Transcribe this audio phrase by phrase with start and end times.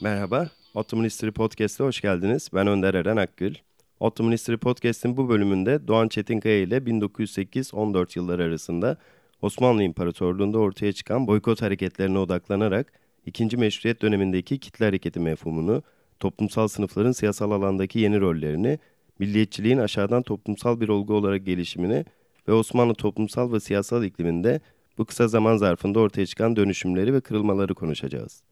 [0.00, 2.48] Merhaba, Ottoman History Podcast'a hoş geldiniz.
[2.54, 3.54] Ben Önder Eren Akgül.
[4.00, 8.96] Ottoman History Podcast'in bu bölümünde Doğan Çetinkaya ile 1908-14 yılları arasında
[9.42, 12.92] Osmanlı İmparatorluğu'nda ortaya çıkan boykot hareketlerine odaklanarak
[13.26, 15.82] ikinci meşruiyet dönemindeki kitle hareketi mefhumunu,
[16.20, 18.78] toplumsal sınıfların siyasal alandaki yeni rollerini,
[19.18, 22.04] milliyetçiliğin aşağıdan toplumsal bir olgu olarak gelişimini
[22.48, 24.60] ve Osmanlı toplumsal ve siyasal ikliminde
[24.98, 28.42] bu kısa zaman zarfında ortaya çıkan dönüşümleri ve kırılmaları konuşacağız.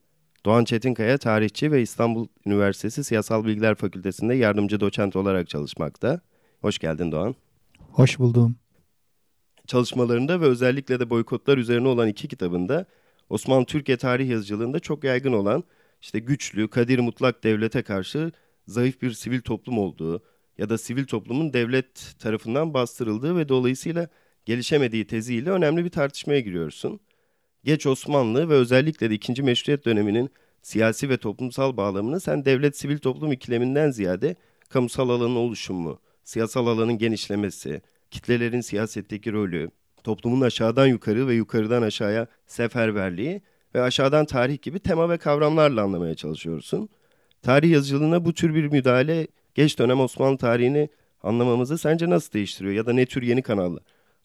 [0.45, 6.21] Doğan Çetinkaya tarihçi ve İstanbul Üniversitesi Siyasal Bilgiler Fakültesi'nde yardımcı doçent olarak çalışmakta.
[6.61, 7.35] Hoş geldin Doğan.
[7.79, 8.57] Hoş buldum.
[9.67, 12.87] Çalışmalarında ve özellikle de boykotlar üzerine olan iki kitabında
[13.31, 15.65] Osmanlı Türkiye tarih yazıcılığında çok yaygın olan
[16.03, 18.33] işte güçlü, kadir mutlak devlete karşı
[18.67, 20.23] zayıf bir sivil toplum olduğu
[20.59, 24.09] ya da sivil toplumun devlet tarafından bastırıldığı ve dolayısıyla
[24.45, 27.01] gelişemediği teziyle önemli bir tartışmaya giriyorsun.
[27.65, 29.43] Geç Osmanlı ve özellikle de 2.
[29.43, 30.31] Meşruiyet döneminin
[30.63, 34.37] siyasi ve toplumsal bağlamını sen devlet sivil toplum ikileminden ziyade
[34.69, 39.71] kamusal alanın oluşumu, siyasal alanın genişlemesi, kitlelerin siyasetteki rolü,
[40.05, 43.43] toplumun aşağıdan yukarı ve yukarıdan aşağıya seferberliği
[43.75, 46.89] ve aşağıdan tarih gibi tema ve kavramlarla anlamaya çalışıyorsun.
[47.43, 50.89] Tarih yazıcılığına bu tür bir müdahale geç dönem Osmanlı tarihini
[51.23, 53.83] anlamamızı sence nasıl değiştiriyor ya da ne tür yeni kanallar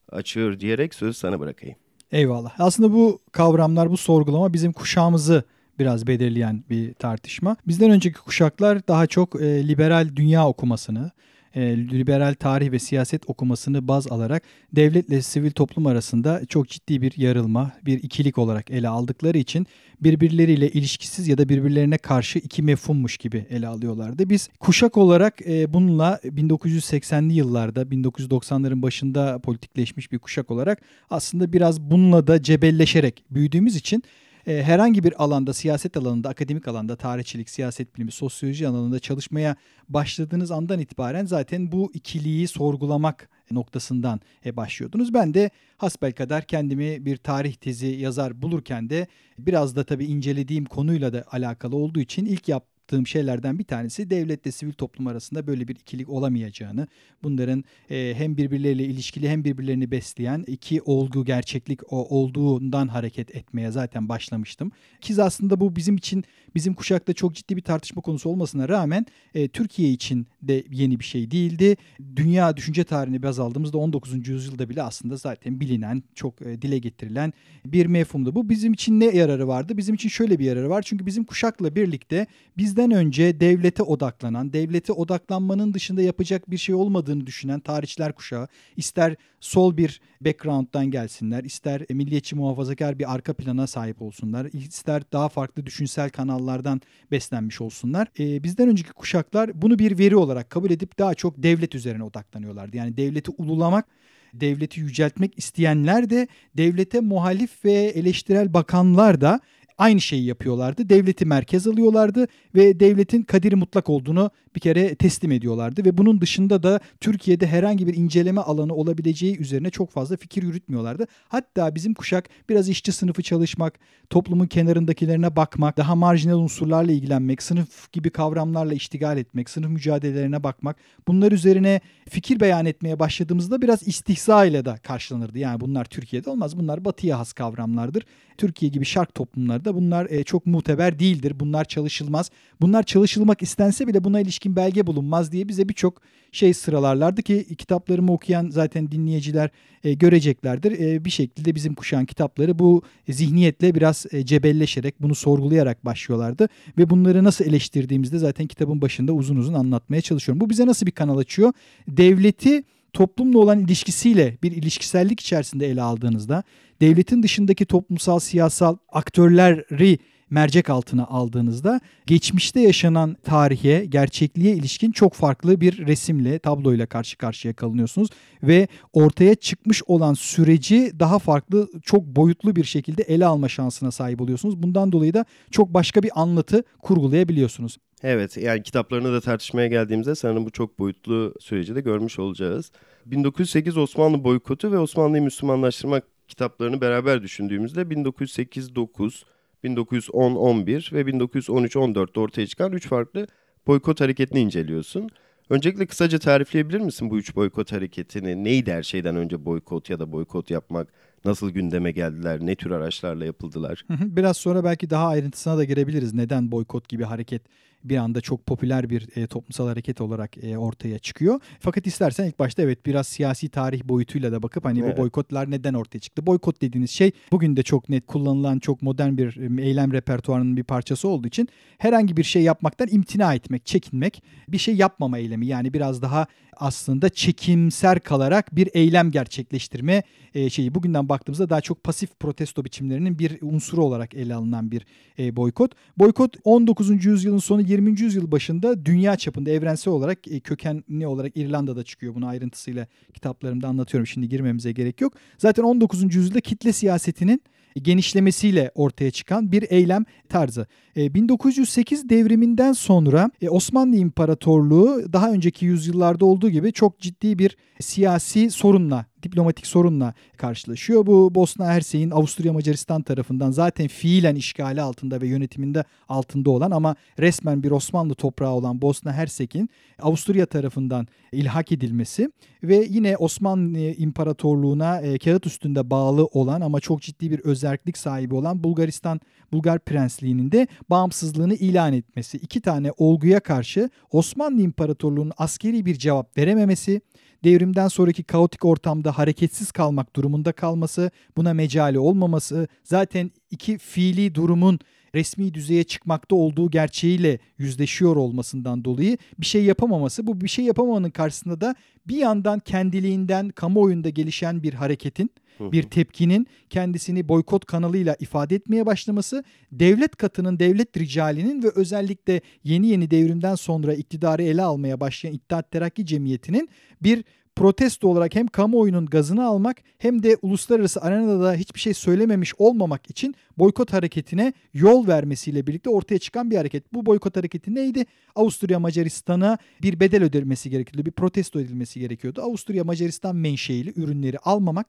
[0.08, 1.76] açıyor diyerek sözü sana bırakayım.
[2.12, 2.52] Eyvallah.
[2.58, 5.44] Aslında bu kavramlar, bu sorgulama bizim kuşağımızı
[5.78, 7.56] biraz belirleyen bir tartışma.
[7.66, 11.10] Bizden önceki kuşaklar daha çok e, liberal dünya okumasını,
[11.54, 17.12] e, liberal tarih ve siyaset okumasını baz alarak devletle sivil toplum arasında çok ciddi bir
[17.16, 19.66] yarılma, bir ikilik olarak ele aldıkları için
[20.00, 24.30] birbirleriyle ilişkisiz ya da birbirlerine karşı iki mefhummuş gibi ele alıyorlardı.
[24.30, 31.80] Biz kuşak olarak e, bununla 1980'li yıllarda, 1990'ların başında politikleşmiş bir kuşak olarak aslında biraz
[31.80, 34.02] bununla da cebelleşerek büyüdüğümüz için
[34.50, 39.56] e, herhangi bir alanda, siyaset alanında, akademik alanda, tarihçilik, siyaset bilimi, sosyoloji alanında çalışmaya
[39.88, 45.14] başladığınız andan itibaren zaten bu ikiliği sorgulamak noktasından e, başlıyordunuz.
[45.14, 49.06] Ben de hasbelkader kendimi bir tarih tezi yazar bulurken de
[49.38, 54.10] biraz da tabii incelediğim konuyla da alakalı olduğu için ilk yap yaptığım şeylerden bir tanesi
[54.10, 56.88] devletle sivil toplum arasında böyle bir ikilik olamayacağını,
[57.22, 63.70] bunların e, hem birbirleriyle ilişkili hem birbirlerini besleyen iki olgu gerçeklik o olduğundan hareket etmeye
[63.70, 64.72] zaten başlamıştım.
[65.00, 66.24] Kiz aslında bu bizim için
[66.54, 71.04] bizim kuşakta çok ciddi bir tartışma konusu olmasına rağmen e, Türkiye için de yeni bir
[71.04, 71.76] şey değildi.
[72.16, 74.28] Dünya düşünce tarihini baz aldığımızda 19.
[74.28, 77.32] yüzyılda bile aslında zaten bilinen, çok e, dile getirilen
[77.64, 78.34] bir mefhumdu.
[78.34, 79.76] Bu bizim için ne yararı vardı?
[79.76, 80.82] Bizim için şöyle bir yararı var.
[80.82, 82.26] Çünkü bizim kuşakla birlikte
[82.58, 89.16] bizden önce devlete odaklanan, devlete odaklanmanın dışında yapacak bir şey olmadığını düşünen tarihçiler kuşağı ister
[89.40, 95.66] sol bir background'dan gelsinler, ister milliyetçi muhafazakar bir arka plana sahip olsunlar, ister daha farklı
[95.66, 96.80] düşünsel kanallardan
[97.10, 98.08] beslenmiş olsunlar.
[98.18, 102.76] E, bizden önceki kuşaklar bunu bir veri olarak kabul edip daha çok devlet üzerine odaklanıyorlardı.
[102.76, 103.86] Yani devleti ululamak
[104.34, 109.40] devleti yüceltmek isteyenler de devlete muhalif ve eleştirel bakanlar da
[109.80, 110.88] aynı şeyi yapıyorlardı.
[110.88, 116.62] Devleti merkez alıyorlardı ve devletin kaderi mutlak olduğunu bir kere teslim ediyorlardı ve bunun dışında
[116.62, 121.06] da Türkiye'de herhangi bir inceleme alanı olabileceği üzerine çok fazla fikir yürütmüyorlardı.
[121.28, 123.78] Hatta bizim kuşak biraz işçi sınıfı çalışmak,
[124.10, 130.76] toplumun kenarındakilerine bakmak, daha marjinal unsurlarla ilgilenmek, sınıf gibi kavramlarla iştigal etmek, sınıf mücadelelerine bakmak,
[131.08, 135.38] bunlar üzerine fikir beyan etmeye başladığımızda biraz istihza ile de karşılanırdı.
[135.38, 136.58] Yani bunlar Türkiye'de olmaz.
[136.58, 138.04] Bunlar batıya has kavramlardır.
[138.40, 141.40] Türkiye gibi şark toplumlarda bunlar e, çok muteber değildir.
[141.40, 142.30] Bunlar çalışılmaz.
[142.60, 146.02] Bunlar çalışılmak istense bile buna ilişkin belge bulunmaz diye bize birçok
[146.32, 149.50] şey sıralarlardı ki kitaplarımı okuyan zaten dinleyiciler
[149.84, 150.80] e, göreceklerdir.
[150.80, 156.90] E, bir şekilde bizim kuşağın kitapları bu zihniyetle biraz e, cebelleşerek bunu sorgulayarak başlıyorlardı ve
[156.90, 160.40] bunları nasıl eleştirdiğimizde zaten kitabın başında uzun uzun anlatmaya çalışıyorum.
[160.40, 161.52] Bu bize nasıl bir kanal açıyor?
[161.88, 166.42] Devleti toplumla olan ilişkisiyle bir ilişkisellik içerisinde ele aldığınızda
[166.80, 169.98] devletin dışındaki toplumsal siyasal aktörleri
[170.30, 177.54] mercek altına aldığınızda geçmişte yaşanan tarihe, gerçekliğe ilişkin çok farklı bir resimle, tabloyla karşı karşıya
[177.54, 178.08] kalınıyorsunuz
[178.42, 184.20] ve ortaya çıkmış olan süreci daha farklı, çok boyutlu bir şekilde ele alma şansına sahip
[184.20, 184.62] oluyorsunuz.
[184.62, 187.78] Bundan dolayı da çok başka bir anlatı kurgulayabiliyorsunuz.
[188.02, 192.72] Evet yani kitaplarını da tartışmaya geldiğimizde sanırım bu çok boyutlu süreci de görmüş olacağız.
[193.06, 199.22] 1908 Osmanlı boykotu ve Osmanlı'yı Müslümanlaştırmak kitaplarını beraber düşündüğümüzde 1908-9,
[199.64, 203.26] 1910-11 ve 1913-14'te ortaya çıkan üç farklı
[203.66, 205.08] boykot hareketini inceliyorsun.
[205.50, 208.44] Öncelikle kısaca tarifleyebilir misin bu üç boykot hareketini?
[208.44, 210.88] Neydi her şeyden önce boykot ya da boykot yapmak?
[211.24, 213.84] nasıl gündeme geldiler, ne tür araçlarla yapıldılar?
[213.90, 216.14] Biraz sonra belki daha ayrıntısına da girebiliriz.
[216.14, 217.42] Neden boykot gibi hareket
[217.84, 221.40] bir anda çok popüler bir e, toplumsal hareket olarak e, ortaya çıkıyor.
[221.60, 224.98] Fakat istersen ilk başta evet biraz siyasi tarih boyutuyla da bakıp hani evet.
[224.98, 226.26] bu boykotlar neden ortaya çıktı?
[226.26, 231.08] Boykot dediğiniz şey bugün de çok net kullanılan çok modern bir eylem repertuarının bir parçası
[231.08, 231.48] olduğu için
[231.78, 237.08] herhangi bir şey yapmaktan imtina etmek, çekinmek, bir şey yapmama eylemi yani biraz daha aslında
[237.08, 240.02] çekimser kalarak bir eylem gerçekleştirme
[240.34, 240.74] e, şeyi.
[240.74, 244.86] Bugünden baktığımızda daha çok pasif protesto biçimlerinin bir unsuru olarak ele alınan bir
[245.18, 245.72] e, boykot.
[245.98, 247.04] Boykot 19.
[247.04, 248.00] yüzyılın sonu 20.
[248.00, 252.14] yüzyıl başında dünya çapında evrensel olarak e, kökenli olarak İrlanda'da çıkıyor.
[252.14, 254.06] Bunu ayrıntısıyla kitaplarımda anlatıyorum.
[254.06, 255.12] Şimdi girmemize gerek yok.
[255.38, 256.14] Zaten 19.
[256.14, 257.42] yüzyılda kitle siyasetinin
[257.82, 260.66] genişlemesiyle ortaya çıkan bir eylem tarzı.
[260.96, 268.50] 1908 devriminden sonra e, Osmanlı İmparatorluğu daha önceki yüzyıllarda olduğu gibi çok ciddi bir siyasi
[268.50, 271.06] sorunla diplomatik sorunla karşılaşıyor.
[271.06, 276.96] Bu Bosna Hersek'in Avusturya Macaristan tarafından zaten fiilen işgali altında ve yönetiminde altında olan ama
[277.18, 279.70] resmen bir Osmanlı toprağı olan Bosna Hersek'in
[280.02, 282.30] Avusturya tarafından ilhak edilmesi
[282.62, 288.34] ve yine Osmanlı İmparatorluğu'na e, kağıt üstünde bağlı olan ama çok ciddi bir özellik sahibi
[288.34, 289.20] olan Bulgaristan
[289.52, 292.38] Bulgar Prensliği'nin de bağımsızlığını ilan etmesi.
[292.38, 297.00] iki tane olguya karşı Osmanlı İmparatorluğu'nun askeri bir cevap verememesi
[297.44, 304.78] devrimden sonraki kaotik ortamda hareketsiz kalmak durumunda kalması, buna mecali olmaması, zaten iki fiili durumun
[305.14, 310.26] resmi düzeye çıkmakta olduğu gerçeğiyle yüzleşiyor olmasından dolayı bir şey yapamaması.
[310.26, 311.74] Bu bir şey yapamamanın karşısında da
[312.08, 319.44] bir yandan kendiliğinden kamuoyunda gelişen bir hareketin bir tepkinin kendisini boykot kanalıyla ifade etmeye başlaması,
[319.72, 325.70] devlet katının, devlet ricalinin ve özellikle yeni yeni devrimden sonra iktidarı ele almaya başlayan İttihat
[325.70, 326.68] Terakki Cemiyeti'nin
[327.02, 327.24] bir
[327.56, 333.10] protesto olarak hem kamuoyunun gazını almak hem de uluslararası arenada da hiçbir şey söylememiş olmamak
[333.10, 336.94] için boykot hareketine yol vermesiyle birlikte ortaya çıkan bir hareket.
[336.94, 338.06] Bu boykot hareketi neydi?
[338.34, 341.06] Avusturya Macaristan'a bir bedel ödenmesi gerekiyordu.
[341.06, 342.42] Bir protesto edilmesi gerekiyordu.
[342.42, 344.86] Avusturya Macaristan menşeili ürünleri almamak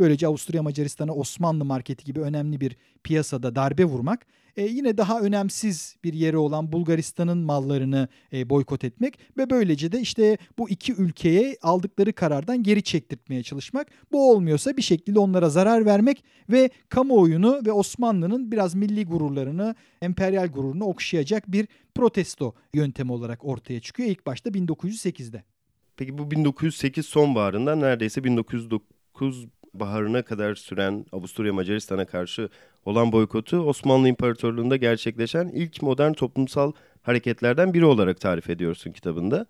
[0.00, 4.26] Böylece Avusturya Macaristan'a Osmanlı marketi gibi önemli bir piyasada darbe vurmak.
[4.56, 10.00] E, yine daha önemsiz bir yeri olan Bulgaristan'ın mallarını e, boykot etmek ve böylece de
[10.00, 13.88] işte bu iki ülkeye aldıkları karardan geri çektirtmeye çalışmak.
[14.12, 20.46] Bu olmuyorsa bir şekilde onlara zarar vermek ve kamuoyunu ve Osmanlı'nın biraz milli gururlarını, emperyal
[20.46, 25.42] gururunu okşayacak bir protesto yöntemi olarak ortaya çıkıyor ilk başta 1908'de.
[25.96, 32.48] Peki bu 1908 sonbaharından neredeyse 1909 baharına kadar süren Avusturya Macaristan'a karşı
[32.84, 36.72] olan boykotu Osmanlı İmparatorluğu'nda gerçekleşen ilk modern toplumsal
[37.02, 39.46] hareketlerden biri olarak tarif ediyorsun kitabında.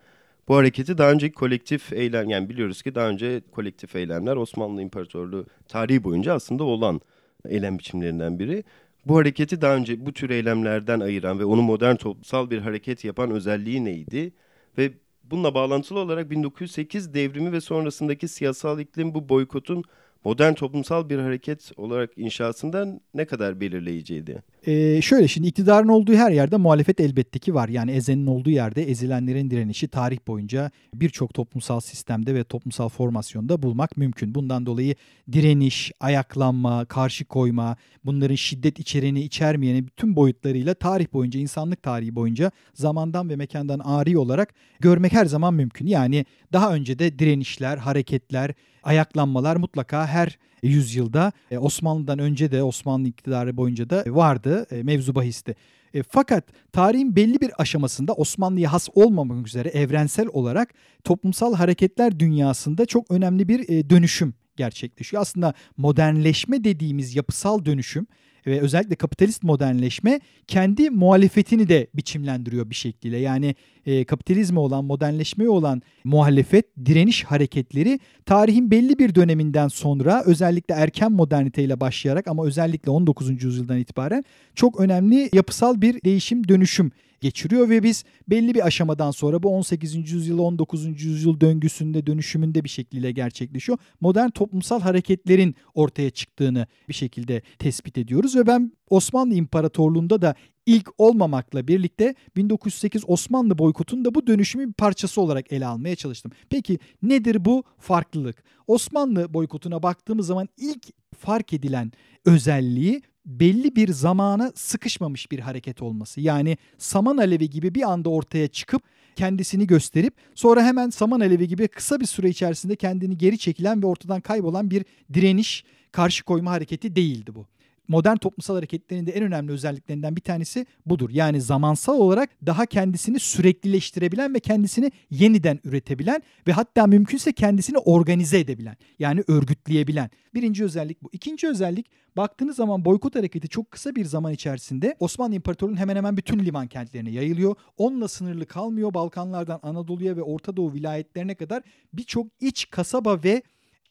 [0.49, 5.47] Bu hareketi daha önce kolektif eylem yani biliyoruz ki daha önce kolektif eylemler Osmanlı İmparatorluğu
[5.69, 7.01] tarihi boyunca aslında olan
[7.49, 8.65] eylem biçimlerinden biri.
[9.07, 13.31] Bu hareketi daha önce bu tür eylemlerden ayıran ve onu modern toplumsal bir hareket yapan
[13.31, 14.33] özelliği neydi?
[14.79, 14.93] Ve
[15.25, 19.85] bununla bağlantılı olarak 1908 devrimi ve sonrasındaki siyasal iklim bu boykotun
[20.25, 24.43] modern toplumsal bir hareket olarak inşasından ne kadar belirleyiciydi?
[24.67, 27.69] Ee, şöyle şimdi iktidarın olduğu her yerde muhalefet elbette ki var.
[27.69, 33.97] Yani ezenin olduğu yerde ezilenlerin direnişi tarih boyunca birçok toplumsal sistemde ve toplumsal formasyonda bulmak
[33.97, 34.35] mümkün.
[34.35, 34.95] Bundan dolayı
[35.33, 42.51] direniş, ayaklanma, karşı koyma, bunların şiddet içereni içermeyeni bütün boyutlarıyla tarih boyunca, insanlık tarihi boyunca
[42.75, 45.87] zamandan ve mekandan ari olarak görmek her zaman mümkün.
[45.87, 53.09] Yani daha önce de direnişler, hareketler, ayaklanmalar mutlaka her yüzyılda e, Osmanlı'dan önce de Osmanlı
[53.09, 55.55] iktidarı boyunca da vardı e, mevzu bahisti.
[55.95, 62.87] E, fakat tarihin belli bir aşamasında Osmanlı'ya has olmamak üzere evrensel olarak toplumsal hareketler dünyasında
[62.87, 65.23] çok önemli bir e, dönüşüm gerçekleşiyor.
[65.23, 68.07] Aslında modernleşme dediğimiz yapısal dönüşüm
[68.47, 73.19] ve özellikle kapitalist modernleşme kendi muhalefetini de biçimlendiriyor bir şekliyle.
[73.19, 73.55] Yani
[73.87, 81.13] e, kapitalizme olan, modernleşmeye olan muhalefet, direniş hareketleri tarihin belli bir döneminden sonra özellikle erken
[81.13, 83.45] moderniteyle başlayarak ama özellikle 19.
[83.45, 84.25] yüzyıldan itibaren
[84.55, 86.91] çok önemli yapısal bir değişim, dönüşüm
[87.25, 90.13] geçiriyor ve biz belli bir aşamadan sonra bu 18.
[90.13, 91.03] yüzyıl 19.
[91.03, 93.79] yüzyıl döngüsünde dönüşümünde bir şekilde gerçekleşiyor.
[94.01, 100.35] Modern toplumsal hareketlerin ortaya çıktığını bir şekilde tespit ediyoruz ve ben Osmanlı İmparatorluğu'nda da
[100.67, 106.33] ilk olmamakla birlikte 1908 Osmanlı boykotun da bu dönüşümün bir parçası olarak ele almaya çalıştım.
[106.51, 108.45] Peki nedir bu farklılık?
[108.67, 110.87] Osmanlı boykotuna baktığımız zaman ilk
[111.19, 111.93] fark edilen
[112.25, 116.21] özelliği belli bir zamana sıkışmamış bir hareket olması.
[116.21, 118.83] Yani saman alevi gibi bir anda ortaya çıkıp
[119.17, 123.87] kendisini gösterip sonra hemen saman alevi gibi kısa bir süre içerisinde kendini geri çekilen ve
[123.87, 127.47] ortadan kaybolan bir direniş karşı koyma hareketi değildi bu
[127.89, 131.11] modern toplumsal hareketlerin de en önemli özelliklerinden bir tanesi budur.
[131.11, 138.39] Yani zamansal olarak daha kendisini süreklileştirebilen ve kendisini yeniden üretebilen ve hatta mümkünse kendisini organize
[138.39, 140.11] edebilen yani örgütleyebilen.
[140.35, 141.09] Birinci özellik bu.
[141.13, 141.87] İkinci özellik
[142.17, 146.67] baktığınız zaman boykot hareketi çok kısa bir zaman içerisinde Osmanlı İmparatorluğu'nun hemen hemen bütün liman
[146.67, 147.57] kentlerine yayılıyor.
[147.79, 148.95] Onunla sınırlı kalmıyor.
[148.95, 151.63] Balkanlardan Anadolu'ya ve Orta Doğu vilayetlerine kadar
[151.93, 153.43] birçok iç kasaba ve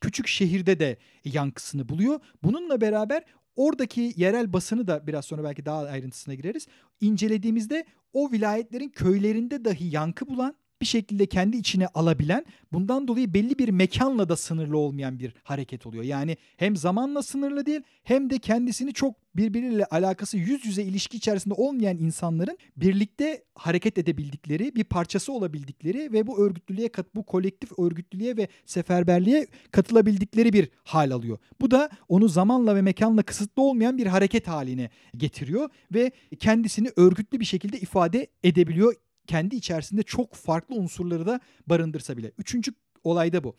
[0.02, 2.20] küçük şehirde de yankısını buluyor.
[2.44, 3.24] Bununla beraber
[3.56, 6.68] Oradaki yerel basını da biraz sonra belki daha ayrıntısına gireriz.
[7.02, 13.60] İncelediğimizde o vilayetlerin köylerinde dahi yankı bulan bir şekilde kendi içine alabilen bundan dolayı belli
[13.60, 16.04] bir mekanla da sınırlı olmayan bir hareket oluyor.
[16.04, 21.54] Yani hem zamanla sınırlı değil hem de kendisini çok birbiriyle alakası yüz yüze ilişki içerisinde
[21.54, 28.48] olmayan insanların birlikte hareket edebildikleri, bir parçası olabildikleri ve bu örgütlülüğe, bu kolektif örgütlülüğe ve
[28.66, 31.38] seferberliğe katılabildikleri bir hal alıyor.
[31.62, 37.40] Bu da onu zamanla ve mekanla kısıtlı olmayan bir hareket haline getiriyor ve kendisini örgütlü
[37.40, 38.94] bir şekilde ifade edebiliyor
[39.28, 42.32] kendi içerisinde çok farklı unsurları da barındırsa bile.
[42.38, 42.72] Üçüncü
[43.04, 43.56] olay da bu.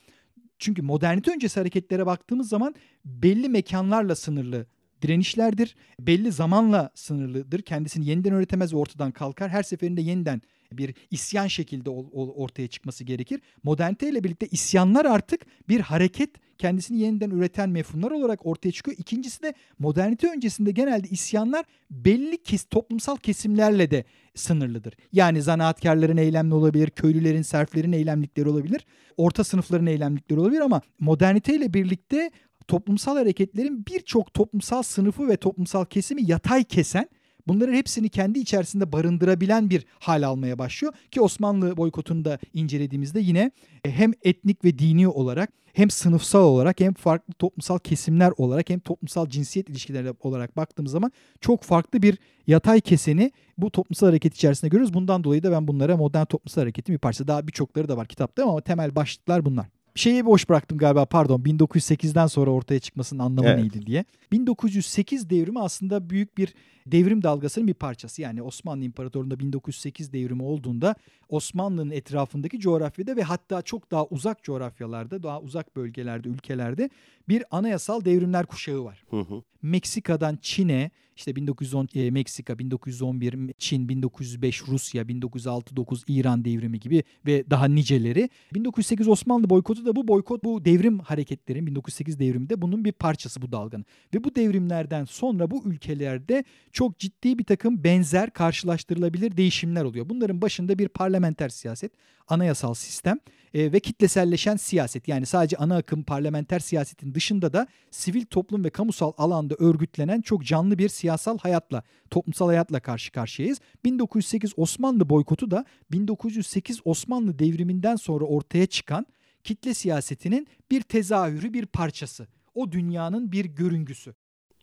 [0.59, 4.67] Çünkü modernite öncesi hareketlere baktığımız zaman belli mekanlarla sınırlı
[5.03, 5.77] direnişlerdir.
[6.01, 7.63] Belli zamanla sınırlıdır.
[7.63, 9.51] Kendisini yeniden öğretemez ve ortadan kalkar.
[9.51, 10.43] Her seferinde yeniden
[10.73, 13.41] bir isyan şekilde ortaya çıkması gerekir.
[13.63, 18.97] Modernite ile birlikte isyanlar artık bir hareket kendisini yeniden üreten mefhumlar olarak ortaya çıkıyor.
[18.99, 24.95] İkincisi de modernite öncesinde genelde isyanlar belli kes, toplumsal kesimlerle de sınırlıdır.
[25.13, 31.75] Yani zanaatkarların eylemli olabilir, köylülerin, serflerin eylemlikleri olabilir, orta sınıfların eylemlikleri olabilir ama modernite ile
[31.75, 32.31] birlikte
[32.69, 37.09] toplumsal hareketlerin birçok toplumsal sınıfı ve toplumsal kesimi yatay kesen
[37.47, 43.51] Bunların hepsini kendi içerisinde barındırabilen bir hal almaya başlıyor ki Osmanlı boykotunu da incelediğimizde yine
[43.85, 48.81] e, hem etnik ve dini olarak hem sınıfsal olarak hem farklı toplumsal kesimler olarak hem
[48.81, 54.69] toplumsal cinsiyet ilişkileri olarak baktığımız zaman çok farklı bir yatay keseni bu toplumsal hareket içerisinde
[54.69, 54.95] görüyoruz.
[54.95, 57.29] Bundan dolayı da ben bunlara modern toplumsal hareketin bir parçası.
[57.29, 62.27] Daha birçokları da var kitapta ama temel başlıklar bunlar şeyi boş bıraktım galiba pardon 1908'den
[62.27, 63.61] sonra ortaya çıkmasının anlamı evet.
[63.61, 64.05] neydi diye.
[64.33, 66.55] 1908 devrimi aslında büyük bir
[66.87, 68.23] devrim dalgasının bir parçası.
[68.23, 70.95] Yani Osmanlı İmparatorluğu'nda 1908 devrimi olduğunda
[71.29, 76.91] Osmanlı'nın etrafındaki coğrafyada ve hatta çok daha uzak coğrafyalarda, daha uzak bölgelerde, ülkelerde
[77.29, 79.05] bir anayasal devrimler kuşağı var.
[79.11, 79.43] Hı hı.
[79.65, 87.51] Meksika'dan Çin'e, işte 1910 e, Meksika, 1911 Çin, 1905 Rusya, 1906-9 İran devrimi gibi ve
[87.51, 88.29] daha niceleri.
[88.55, 93.53] 1908 Osmanlı boykotu da bu boykot, bu devrim hareketlerin 1908 devriminde bunun bir parçası bu
[93.53, 93.85] dalganın.
[94.15, 100.09] Ve bu devrimlerden sonra bu ülkelerde çok ciddi bir takım benzer karşılaştırılabilir değişimler oluyor.
[100.09, 101.93] Bunların başında bir parlamenter siyaset,
[102.29, 103.19] anayasal sistem
[103.55, 105.09] e, ve kitleselleşen siyaset.
[105.09, 110.45] Yani sadece ana akım parlamenter siyasetin dışında da sivil toplum ve kamusal alanda örgütlenen çok
[110.45, 113.61] canlı bir siyasal hayatla, toplumsal hayatla karşı karşıyayız.
[113.85, 119.07] 1908 Osmanlı boykotu da 1908 Osmanlı devriminden sonra ortaya çıkan
[119.45, 122.27] kitle siyasetinin bir tezahürü, bir parçası.
[122.55, 124.15] O dünyanın bir görüngüsü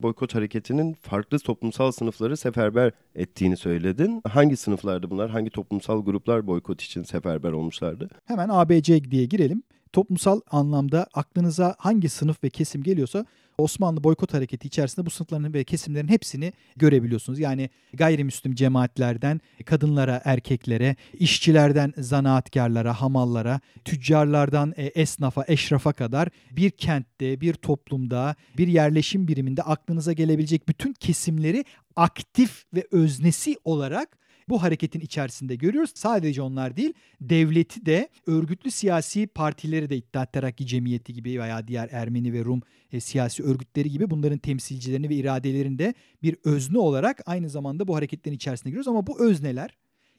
[0.01, 4.21] boykot hareketinin farklı toplumsal sınıfları seferber ettiğini söyledin.
[4.27, 5.29] Hangi sınıflardı bunlar?
[5.29, 8.09] Hangi toplumsal gruplar boykot için seferber olmuşlardı?
[8.25, 9.63] Hemen ABC diye girelim.
[9.93, 13.25] Toplumsal anlamda aklınıza hangi sınıf ve kesim geliyorsa
[13.61, 17.39] Osmanlı boykot hareketi içerisinde bu sınıfların ve kesimlerin hepsini görebiliyorsunuz.
[17.39, 27.41] Yani gayrimüslim cemaatlerden kadınlara, erkeklere, işçilerden zanaatkarlara, hamallara, tüccarlardan e, esnafa, eşrafa kadar bir kentte,
[27.41, 31.65] bir toplumda, bir yerleşim biriminde aklınıza gelebilecek bütün kesimleri
[31.95, 34.20] aktif ve öznesi olarak
[34.51, 35.91] bu hareketin içerisinde görüyoruz.
[35.95, 41.89] Sadece onlar değil, devleti de örgütlü siyasi partileri de İttihat Terakki Cemiyeti gibi veya diğer
[41.91, 45.93] Ermeni ve Rum e, siyasi örgütleri gibi bunların temsilcilerini ve iradelerini de
[46.23, 48.87] bir özne olarak aynı zamanda bu hareketlerin içerisinde görüyoruz.
[48.87, 49.77] Ama bu özneler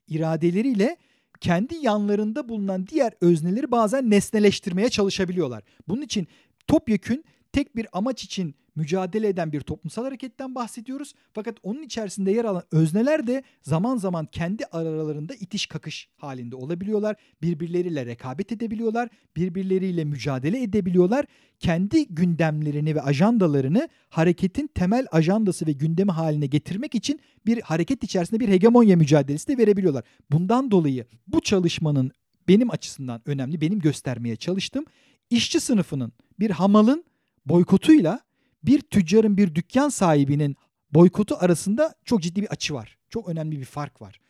[0.08, 0.96] iradeleriyle
[1.40, 5.62] kendi yanlarında bulunan diğer özneleri bazen nesneleştirmeye çalışabiliyorlar.
[5.88, 6.26] Bunun için
[6.66, 11.14] topyekün tek bir amaç için mücadele eden bir toplumsal hareketten bahsediyoruz.
[11.32, 17.16] Fakat onun içerisinde yer alan özneler de zaman zaman kendi aralarında itiş kakış halinde olabiliyorlar.
[17.42, 19.08] Birbirleriyle rekabet edebiliyorlar.
[19.36, 21.26] Birbirleriyle mücadele edebiliyorlar.
[21.58, 28.40] Kendi gündemlerini ve ajandalarını hareketin temel ajandası ve gündemi haline getirmek için bir hareket içerisinde
[28.40, 30.04] bir hegemonya mücadelesi de verebiliyorlar.
[30.30, 32.12] Bundan dolayı bu çalışmanın
[32.48, 34.84] benim açısından önemli, benim göstermeye çalıştım.
[35.30, 37.04] İşçi sınıfının bir hamalın
[37.46, 38.20] boykotuyla
[38.64, 40.56] bir tüccarın bir dükkan sahibinin
[40.90, 42.98] boykotu arasında çok ciddi bir açı var.
[43.10, 44.20] Çok önemli bir fark var.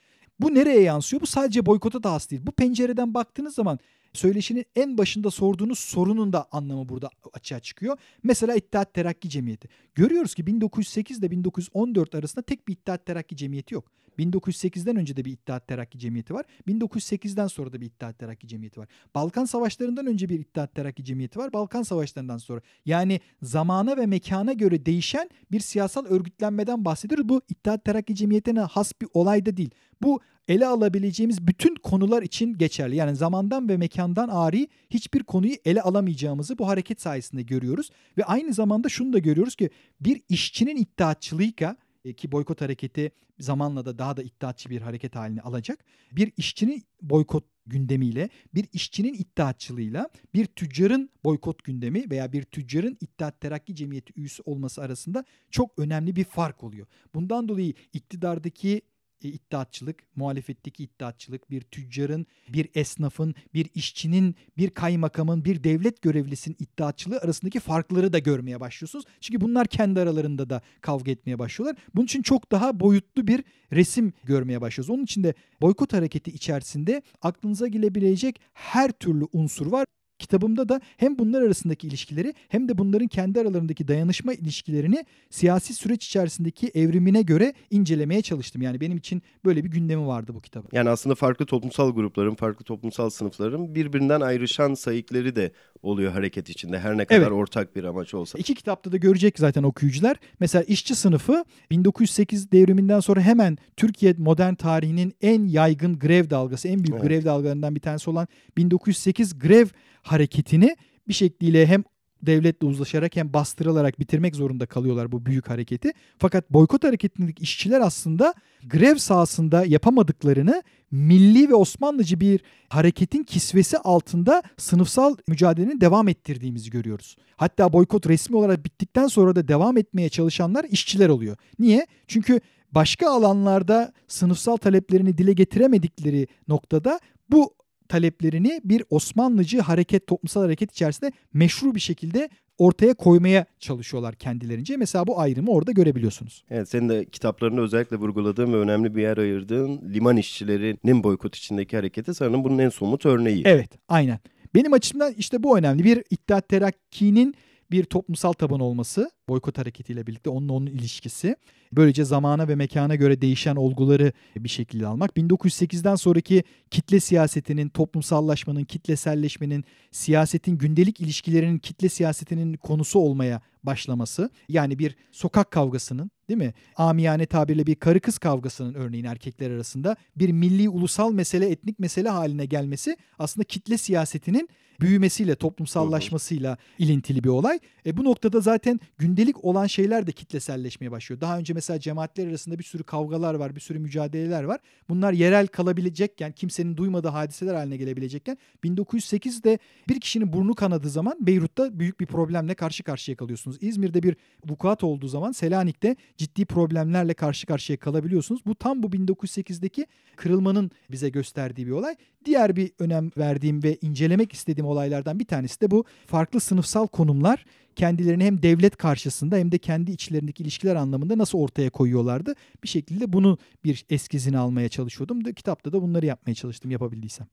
[0.41, 1.23] Bu nereye yansıyor?
[1.23, 2.43] Bu sadece boykota da has değil.
[2.47, 3.79] Bu pencereden baktığınız zaman
[4.13, 7.99] söyleşinin en başında sorduğunuz sorunun da anlamı burada açığa çıkıyor.
[8.23, 9.69] Mesela İttihat Terakki Cemiyeti.
[9.95, 13.91] Görüyoruz ki 1908 ile 1914 arasında tek bir İttihat Terakki Cemiyeti yok.
[14.19, 16.45] 1908'den önce de bir İttihat Terakki Cemiyeti var.
[16.69, 18.89] 1908'den sonra da bir İttihat Terakki Cemiyeti var.
[19.15, 21.53] Balkan Savaşları'ndan önce bir İttihat Terakki Cemiyeti var.
[21.53, 22.61] Balkan Savaşları'ndan sonra.
[22.87, 27.29] Yani zamana ve mekana göre değişen bir siyasal örgütlenmeden bahsediyoruz.
[27.29, 29.71] Bu İttihat Terakki Cemiyeti'ne has bir olay da değil.
[30.03, 32.97] Bu ele alabileceğimiz bütün konular için geçerli.
[32.97, 37.91] Yani zamandan ve mekandan ari hiçbir konuyu ele alamayacağımızı bu hareket sayesinde görüyoruz.
[38.19, 43.85] Ve aynı zamanda şunu da görüyoruz ki bir işçinin iddiatçılığıyla e, ki boykot hareketi zamanla
[43.85, 45.85] da daha da iddiatçı bir hareket halini alacak.
[46.13, 53.41] Bir işçinin boykot gündemiyle, bir işçinin iddiatçılığıyla, bir tüccarın boykot gündemi veya bir tüccarın İttihat
[53.41, 56.87] Terakki Cemiyeti üyesi olması arasında çok önemli bir fark oluyor.
[57.15, 58.83] Bundan dolayı iktidardaki
[59.29, 67.19] iddiatçılık, muhalefetteki iddiatçılık, bir tüccarın, bir esnafın, bir işçinin, bir kaymakamın, bir devlet görevlisinin iddiatçılığı
[67.19, 69.05] arasındaki farkları da görmeye başlıyorsunuz.
[69.21, 71.83] Çünkü bunlar kendi aralarında da kavga etmeye başlıyorlar.
[71.95, 74.91] Bunun için çok daha boyutlu bir resim görmeye başlıyoruz.
[74.91, 79.87] Onun için de boykot hareketi içerisinde aklınıza gelebilecek her türlü unsur var.
[80.23, 86.07] Kitabımda da hem bunlar arasındaki ilişkileri hem de bunların kendi aralarındaki dayanışma ilişkilerini siyasi süreç
[86.07, 88.63] içerisindeki evrimine göre incelemeye çalıştım.
[88.63, 90.69] Yani benim için böyle bir gündemi vardı bu kitabın.
[90.73, 95.51] Yani aslında farklı toplumsal grupların, farklı toplumsal sınıfların birbirinden ayrışan sayıkları da
[95.83, 96.79] oluyor hareket içinde.
[96.79, 97.33] Her ne kadar evet.
[97.33, 98.39] ortak bir amaç olsa.
[98.39, 100.17] İki kitapta da görecek zaten okuyucular.
[100.41, 106.85] Mesela işçi sınıfı 1908 devriminden sonra hemen Türkiye modern tarihinin en yaygın grev dalgası, en
[106.85, 107.03] büyük evet.
[107.03, 109.67] grev dalgalarından bir tanesi olan 1908 grev
[110.03, 110.77] hareketini
[111.09, 111.85] bir şekliyle hem
[112.23, 115.93] devletle uzlaşarak hem bastırılarak bitirmek zorunda kalıyorlar bu büyük hareketi.
[116.19, 124.43] Fakat boykot hareketindeki işçiler aslında grev sahasında yapamadıklarını milli ve Osmanlıcı bir hareketin kisvesi altında
[124.57, 127.17] sınıfsal mücadelenin devam ettirdiğimizi görüyoruz.
[127.37, 131.37] Hatta boykot resmi olarak bittikten sonra da devam etmeye çalışanlar işçiler oluyor.
[131.59, 131.87] Niye?
[132.07, 132.41] Çünkü
[132.73, 137.01] başka alanlarda sınıfsal taleplerini dile getiremedikleri noktada
[137.31, 137.55] bu
[137.93, 142.29] taleplerini bir Osmanlıcı hareket, toplumsal hareket içerisinde meşru bir şekilde
[142.59, 144.77] ortaya koymaya çalışıyorlar kendilerince.
[144.77, 146.45] Mesela bu ayrımı orada görebiliyorsunuz.
[146.51, 151.77] Evet senin de kitaplarında özellikle vurguladığın ve önemli bir yer ayırdığın liman işçilerinin boykot içindeki
[151.77, 153.43] hareketi sanırım bunun en somut örneği.
[153.47, 154.19] Evet aynen.
[154.55, 155.85] Benim açımdan işte bu önemli.
[155.85, 157.35] Bir İttihat Terakki'nin
[157.73, 161.37] bir toplumsal taban olması boykot hareketiyle birlikte onun onun ilişkisi.
[161.73, 165.11] Böylece zamana ve mekana göre değişen olguları bir şekilde almak.
[165.17, 174.31] 1908'den sonraki kitle siyasetinin, toplumsallaşmanın, kitleselleşmenin, siyasetin gündelik ilişkilerinin kitle siyasetinin konusu olmaya başlaması.
[174.49, 176.55] Yani bir sokak kavgasının değil mi?
[176.77, 182.09] Amiyane tabirle bir karı kız kavgasının örneğin erkekler arasında bir milli ulusal mesele, etnik mesele
[182.09, 184.49] haline gelmesi aslında kitle siyasetinin
[184.81, 187.59] büyümesiyle, toplumsallaşmasıyla ilintili bir olay.
[187.87, 191.21] E bu noktada zaten gündelik olan şeyler de kitleselleşmeye başlıyor.
[191.21, 194.61] Daha önce mesela cemaatler arasında bir sürü kavgalar var, bir sürü mücadeleler var.
[194.89, 201.79] Bunlar yerel kalabilecekken, kimsenin duymadığı hadiseler haline gelebilecekken 1908'de bir kişinin burnu kanadığı zaman Beyrut'ta
[201.79, 203.52] büyük bir problemle karşı karşıya kalıyorsunuz.
[203.61, 208.41] İzmir'de bir vukuat olduğu zaman Selanik'te ciddi problemlerle karşı karşıya kalabiliyorsunuz.
[208.47, 209.87] Bu tam bu 1908'deki
[210.17, 211.97] kırılmanın bize gösterdiği bir olay.
[212.25, 217.45] Diğer bir önem verdiğim ve incelemek istediğim olaylardan bir tanesi de bu farklı sınıfsal konumlar
[217.77, 222.35] kendilerini hem devlet karşısında hem de kendi içlerindeki ilişkiler anlamında nasıl ortaya koyuyorlardı.
[222.63, 225.23] Bir şekilde bunu bir eskizini almaya çalışıyordum.
[225.23, 227.27] Kitapta da bunları yapmaya çalıştım yapabildiysem.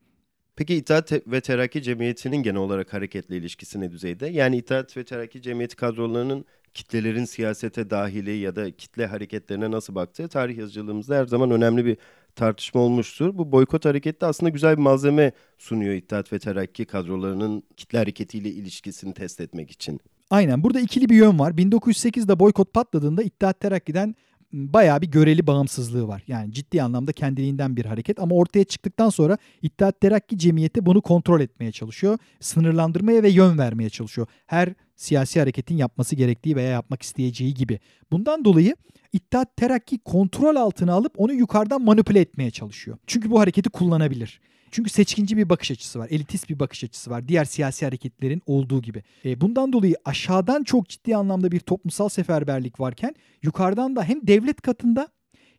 [0.60, 4.28] Peki İttihat ve Terakki Cemiyeti'nin genel olarak hareketle ilişkisi ne düzeyde?
[4.28, 10.28] Yani İttihat ve Terakki Cemiyeti kadrolarının kitlelerin siyasete dahili ya da kitle hareketlerine nasıl baktığı
[10.28, 11.98] tarih yazıcılığımızda her zaman önemli bir
[12.36, 13.38] tartışma olmuştur.
[13.38, 19.13] Bu boykot hareketi aslında güzel bir malzeme sunuyor İttihat ve Terakki kadrolarının kitle hareketiyle ilişkisini
[19.13, 20.00] test etmek için.
[20.30, 21.52] Aynen burada ikili bir yön var.
[21.52, 24.15] 1908'de boykot patladığında İttihat Terakki'den
[24.54, 26.24] bayağı bir göreli bağımsızlığı var.
[26.28, 31.42] Yani ciddi anlamda kendiliğinden bir hareket ama ortaya çıktıktan sonra İttihat Terakki Cemiyeti bunu kontrol
[31.42, 32.18] etmeye çalışıyor.
[32.40, 34.28] Sınırlandırmaya ve yön vermeye çalışıyor.
[34.46, 37.80] Her siyasi hareketin yapması gerektiği veya yapmak isteyeceği gibi.
[38.12, 38.76] Bundan dolayı
[39.14, 42.98] İttihat Terakki kontrol altına alıp onu yukarıdan manipüle etmeye çalışıyor.
[43.08, 44.42] Çünkü bu hareketi kullanabilir.
[44.71, 47.27] Çünkü seçkinci bir bakış açısı var, elitist bir bakış açısı var.
[47.27, 49.03] Diğer siyasi hareketlerin olduğu gibi.
[49.25, 54.62] E, bundan dolayı aşağıdan çok ciddi anlamda bir toplumsal seferberlik varken yukarıdan da hem devlet
[54.62, 55.08] katında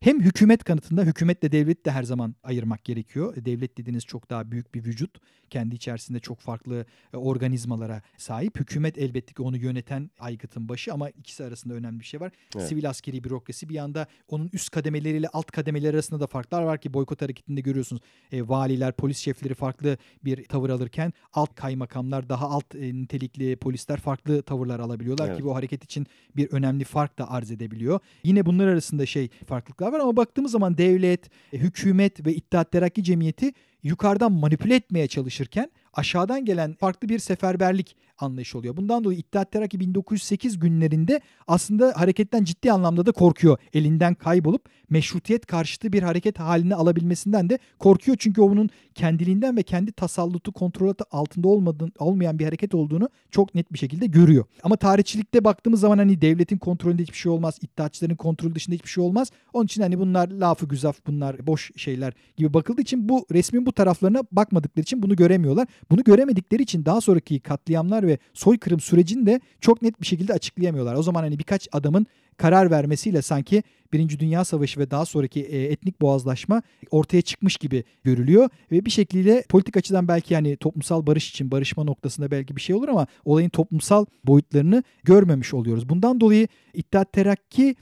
[0.00, 3.36] hem hükümet kanıtında hükümetle devlet de her zaman ayırmak gerekiyor.
[3.36, 5.18] E, devlet dediğiniz çok daha büyük bir vücut.
[5.50, 8.60] Kendi içerisinde çok farklı e, organizmalara sahip.
[8.60, 12.32] Hükümet elbette ki onu yöneten aygıtın başı ama ikisi arasında önemli bir şey var.
[12.56, 12.68] Evet.
[12.68, 16.94] Sivil askeri bürokrasi bir yanda onun üst kademeleriyle alt kademeleri arasında da farklar var ki
[16.94, 18.02] boykot hareketinde görüyorsunuz.
[18.32, 24.00] E, valiler, polis şefleri farklı bir tavır alırken alt kaymakamlar daha alt e, nitelikli polisler
[24.00, 25.38] farklı tavırlar alabiliyorlar evet.
[25.38, 28.00] ki bu hareket için bir önemli fark da arz edebiliyor.
[28.24, 33.04] Yine bunlar arasında şey farklılıklar var ama baktığımız zaman devlet, e, hükümet ve İttihat Terakki
[33.04, 38.76] Cemiyeti yukarıdan manipüle etmeye çalışırken aşağıdan gelen farklı bir seferberlik anlayışı oluyor.
[38.76, 43.58] Bundan dolayı İttihat Terakki 1908 günlerinde aslında hareketten ciddi anlamda da korkuyor.
[43.74, 48.16] Elinden kaybolup meşrutiyet karşıtı bir hareket haline alabilmesinden de korkuyor.
[48.20, 53.72] Çünkü onun kendiliğinden ve kendi tasallutu kontrol altında olmadığın, olmayan bir hareket olduğunu çok net
[53.72, 54.44] bir şekilde görüyor.
[54.62, 57.58] Ama tarihçilikte baktığımız zaman hani devletin kontrolünde hiçbir şey olmaz.
[57.62, 59.30] İttihatçıların kontrolü dışında hiçbir şey olmaz.
[59.52, 63.69] Onun için hani bunlar lafı güzaf bunlar boş şeyler gibi bakıldığı için bu resmin bu
[63.72, 65.68] taraflarına bakmadıkları için bunu göremiyorlar.
[65.90, 70.94] Bunu göremedikleri için daha sonraki katliamlar ve soykırım sürecini de çok net bir şekilde açıklayamıyorlar.
[70.94, 72.06] O zaman hani birkaç adamın
[72.36, 77.84] karar vermesiyle sanki Birinci Dünya Savaşı ve daha sonraki e, etnik boğazlaşma ortaya çıkmış gibi
[78.04, 82.60] görülüyor ve bir şekilde politik açıdan belki yani toplumsal barış için barışma noktasında belki bir
[82.60, 85.88] şey olur ama olayın toplumsal boyutlarını görmemiş oluyoruz.
[85.88, 87.76] Bundan dolayı İttihat Terakki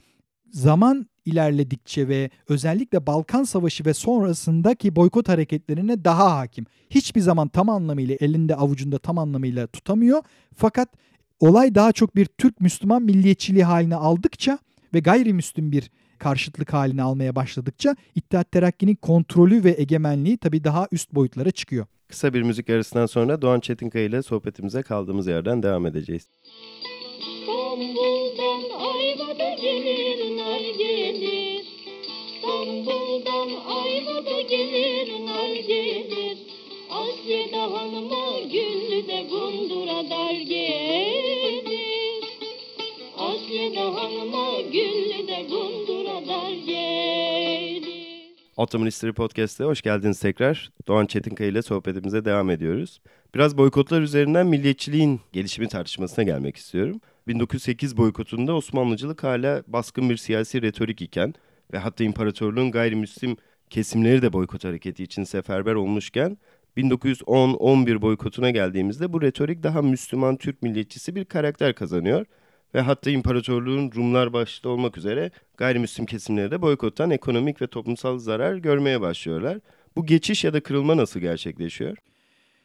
[0.51, 6.65] zaman ilerledikçe ve özellikle Balkan Savaşı ve sonrasındaki boykot hareketlerine daha hakim.
[6.89, 10.23] Hiçbir zaman tam anlamıyla elinde avucunda tam anlamıyla tutamıyor.
[10.55, 10.89] Fakat
[11.39, 14.59] olay daha çok bir Türk Müslüman milliyetçiliği haline aldıkça
[14.93, 21.15] ve gayrimüslim bir karşıtlık haline almaya başladıkça İttihat Terakki'nin kontrolü ve egemenliği tabii daha üst
[21.15, 21.85] boyutlara çıkıyor.
[22.07, 26.27] Kısa bir müzik arasından sonra Doğan Çetinkaya ile sohbetimize kaldığımız yerden devam edeceğiz.
[27.79, 31.65] İstanbul'dan Ayva'da gelir nar gelir.
[32.35, 36.37] İstanbul'dan Ayva'da gelir nar gelir.
[36.89, 42.25] Asya'da hanıma güllü de gundura dar gelir.
[43.17, 47.89] Asya'da hanıma güllü de gundura dar gelir.
[48.57, 50.71] Ottoman History Podcast'te hoş geldiniz tekrar.
[50.87, 53.01] Doğan Çetinkaya ile sohbetimize devam ediyoruz.
[53.35, 57.01] Biraz boykotlar üzerinden milliyetçiliğin gelişimi tartışmasına gelmek istiyorum.
[57.29, 61.33] 1908 boykotunda Osmanlıcılık hala baskın bir siyasi retorik iken
[61.73, 63.37] ve hatta imparatorluğun gayrimüslim
[63.69, 66.37] kesimleri de boykot hareketi için seferber olmuşken
[66.77, 72.25] 1910-11 boykotuna geldiğimizde bu retorik daha Müslüman Türk milliyetçisi bir karakter kazanıyor
[72.75, 78.55] ve hatta imparatorluğun Rumlar başta olmak üzere gayrimüslim kesimleri de boykottan ekonomik ve toplumsal zarar
[78.55, 79.59] görmeye başlıyorlar.
[79.95, 81.97] Bu geçiş ya da kırılma nasıl gerçekleşiyor?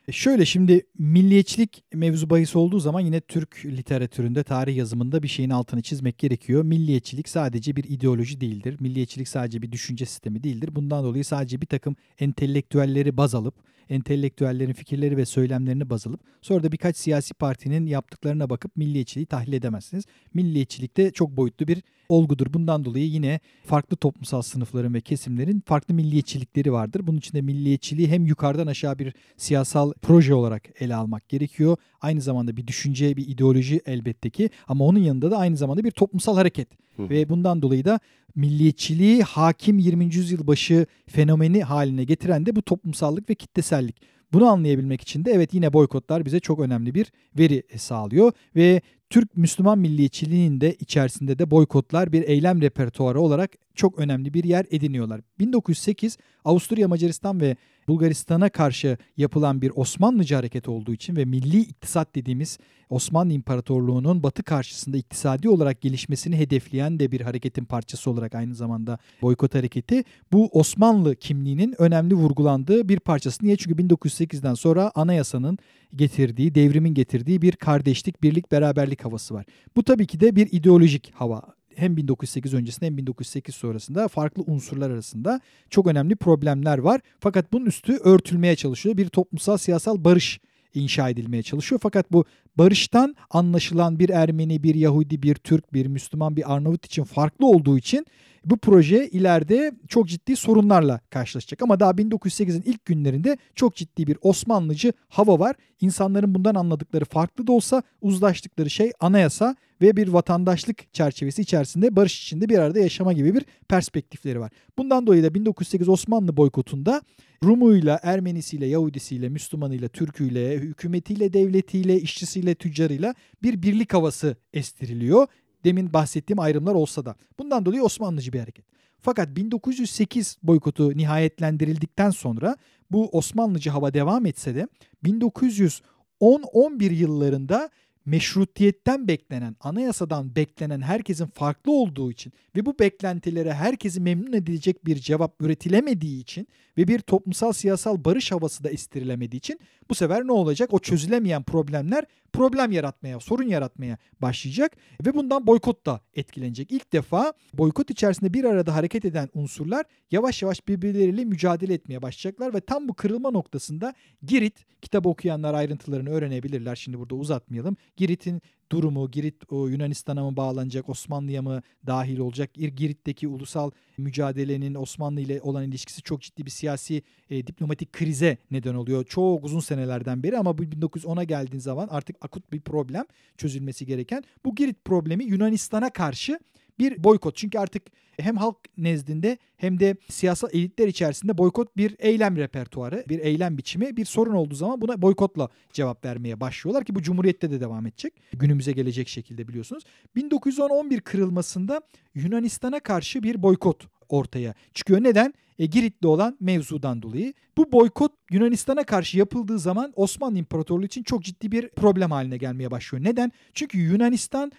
[0.08, 5.50] E, şöyle şimdi milliyetçilik mevzu bahis olduğu zaman yine Türk literatüründe, tarih yazımında bir şeyin
[5.50, 6.62] altını çizmek gerekiyor.
[6.62, 8.76] Milliyetçilik sadece bir ideoloji değildir.
[8.80, 10.74] Milliyetçilik sadece bir düşünce sistemi değildir.
[10.74, 13.54] Bundan dolayı sadece bir takım entelektüelleri baz alıp,
[13.88, 19.52] entelektüellerin fikirleri ve söylemlerini baz alıp sonra da birkaç siyasi partinin yaptıklarına bakıp milliyetçiliği tahlil
[19.52, 20.04] edemezsiniz.
[20.34, 21.82] Milliyetçilik de çok boyutlu bir
[22.14, 22.46] olgudur.
[22.52, 27.06] Bundan dolayı yine farklı toplumsal sınıfların ve kesimlerin farklı milliyetçilikleri vardır.
[27.06, 31.76] Bunun için de milliyetçiliği hem yukarıdan aşağı bir siyasal proje olarak ele almak gerekiyor.
[32.00, 35.90] Aynı zamanda bir düşünce, bir ideoloji elbette ki ama onun yanında da aynı zamanda bir
[35.90, 36.68] toplumsal hareket.
[36.96, 37.10] Hı.
[37.10, 38.00] Ve bundan dolayı da
[38.34, 40.04] milliyetçiliği hakim 20.
[40.04, 43.96] yüzyıl başı fenomeni haline getiren de bu toplumsallık ve kitlesellik.
[44.32, 48.80] Bunu anlayabilmek için de evet yine boykotlar bize çok önemli bir veri sağlıyor ve
[49.14, 54.66] Türk Müslüman milliyetçiliğinin de içerisinde de boykotlar bir eylem repertuarı olarak çok önemli bir yer
[54.70, 55.20] ediniyorlar.
[55.38, 57.56] 1908 Avusturya, Macaristan ve
[57.88, 62.58] Bulgaristan'a karşı yapılan bir Osmanlıcı hareket olduğu için ve milli iktisat dediğimiz
[62.90, 68.98] Osmanlı İmparatorluğu'nun batı karşısında iktisadi olarak gelişmesini hedefleyen de bir hareketin parçası olarak aynı zamanda
[69.22, 73.44] boykot hareketi bu Osmanlı kimliğinin önemli vurgulandığı bir parçası.
[73.44, 73.56] Niye?
[73.56, 75.58] Çünkü 1908'den sonra anayasanın
[75.96, 79.44] getirdiği, devrimin getirdiği bir kardeşlik, birlik, beraberlik havası var.
[79.76, 81.42] Bu tabii ki de bir ideolojik hava
[81.76, 87.00] hem 1908 öncesinde hem 1908 sonrasında farklı unsurlar arasında çok önemli problemler var.
[87.20, 88.96] Fakat bunun üstü örtülmeye çalışıyor.
[88.96, 90.40] Bir toplumsal siyasal barış
[90.74, 91.80] inşa edilmeye çalışıyor.
[91.82, 92.24] Fakat bu
[92.58, 97.78] barıştan anlaşılan bir Ermeni, bir Yahudi, bir Türk, bir Müslüman, bir Arnavut için farklı olduğu
[97.78, 98.06] için
[98.44, 101.62] bu proje ileride çok ciddi sorunlarla karşılaşacak.
[101.62, 105.56] Ama daha 1908'in ilk günlerinde çok ciddi bir Osmanlıcı hava var.
[105.80, 112.22] İnsanların bundan anladıkları farklı da olsa uzlaştıkları şey anayasa ve bir vatandaşlık çerçevesi içerisinde barış
[112.22, 114.52] içinde bir arada yaşama gibi bir perspektifleri var.
[114.78, 117.02] Bundan dolayı da 1908 Osmanlı boykotunda
[117.44, 125.26] Rumuyla, Ermenisiyle, Yahudisiyle, Müslümanıyla, Türküyle, hükümetiyle, devletiyle, işçisiyle, tüccarıyla bir birlik havası estiriliyor
[125.64, 127.16] demin bahsettiğim ayrımlar olsa da.
[127.38, 128.64] Bundan dolayı Osmanlıcı bir hareket.
[129.00, 132.56] Fakat 1908 boykotu nihayetlendirildikten sonra
[132.90, 134.68] bu Osmanlıcı hava devam etse de
[135.04, 137.70] 1910-11 yıllarında
[138.06, 144.96] meşrutiyetten beklenen, anayasadan beklenen herkesin farklı olduğu için ve bu beklentilere herkesi memnun edilecek bir
[144.96, 150.32] cevap üretilemediği için ve bir toplumsal siyasal barış havası da istirilemediği için bu sefer ne
[150.32, 150.74] olacak?
[150.74, 156.72] O çözülemeyen problemler problem yaratmaya, sorun yaratmaya başlayacak ve bundan boykot da etkilenecek.
[156.72, 162.54] İlk defa boykot içerisinde bir arada hareket eden unsurlar yavaş yavaş birbirleriyle mücadele etmeye başlayacaklar
[162.54, 166.76] ve tam bu kırılma noktasında Girit, kitap okuyanlar ayrıntılarını öğrenebilirler.
[166.76, 167.76] Şimdi burada uzatmayalım.
[167.96, 172.54] Girit'in durumu, Girit Yunanistan'a mı bağlanacak, Osmanlı'ya mı dahil olacak?
[172.54, 178.74] Girit'teki ulusal mücadelenin Osmanlı ile olan ilişkisi çok ciddi bir siyasi e, diplomatik krize neden
[178.74, 179.04] oluyor.
[179.04, 183.04] Çok uzun senelerden beri ama bu 1910'a geldiğin zaman artık akut bir problem
[183.36, 184.24] çözülmesi gereken.
[184.44, 186.38] Bu Girit problemi Yunanistan'a karşı
[186.78, 187.36] bir boykot.
[187.36, 187.82] Çünkü artık
[188.20, 193.96] hem halk nezdinde hem de siyasal elitler içerisinde boykot bir eylem repertuarı, bir eylem biçimi.
[193.96, 198.14] Bir sorun olduğu zaman buna boykotla cevap vermeye başlıyorlar ki bu Cumhuriyet'te de devam edecek.
[198.32, 199.84] Günümüze gelecek şekilde biliyorsunuz.
[200.16, 201.80] 1911 kırılmasında
[202.14, 205.02] Yunanistan'a karşı bir boykot ortaya çıkıyor.
[205.02, 205.34] Neden?
[205.58, 207.34] E, Girit'te olan mevzudan dolayı.
[207.56, 212.70] Bu boykot Yunanistan'a karşı yapıldığı zaman Osmanlı İmparatorluğu için çok ciddi bir problem haline gelmeye
[212.70, 213.04] başlıyor.
[213.04, 213.32] Neden?
[213.54, 214.52] Çünkü Yunanistan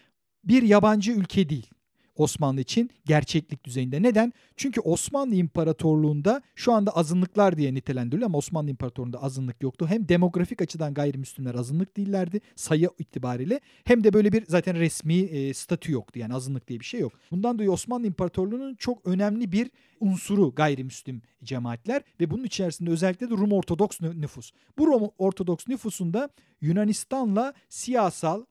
[0.43, 1.69] bir yabancı ülke değil.
[2.15, 4.01] Osmanlı için gerçeklik düzeyinde.
[4.01, 4.33] Neden?
[4.57, 9.87] Çünkü Osmanlı İmparatorluğu'nda şu anda azınlıklar diye nitelendiriliyor ama Osmanlı İmparatorluğu'nda azınlık yoktu.
[9.89, 15.53] Hem demografik açıdan gayrimüslimler azınlık değillerdi sayı itibariyle hem de böyle bir zaten resmi e,
[15.53, 16.19] statü yoktu.
[16.19, 17.13] Yani azınlık diye bir şey yok.
[17.31, 23.33] Bundan dolayı Osmanlı İmparatorluğu'nun çok önemli bir unsuru gayrimüslim cemaatler ve bunun içerisinde özellikle de
[23.33, 24.51] Rum Ortodoks nüfus.
[24.77, 26.29] Bu Rum Ortodoks nüfusunda
[26.61, 28.45] Yunanistan'la siyasal,